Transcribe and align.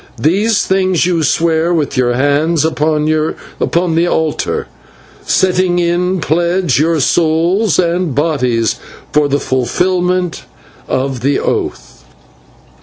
These 0.17 0.65
things 0.65 1.05
you 1.05 1.21
swear 1.21 1.71
with 1.75 1.95
your 1.95 2.13
hands 2.13 2.65
upon 2.65 3.05
the 3.05 4.07
altar, 4.07 4.67
setting 5.21 5.77
in 5.77 6.19
pledge 6.19 6.79
your 6.79 6.99
souls 6.99 7.77
and 7.77 8.15
bodies 8.15 8.79
for 9.13 9.27
the 9.27 9.39
fulfilment 9.39 10.45
of 10.87 11.19
the 11.21 11.37
oath." 11.39 12.03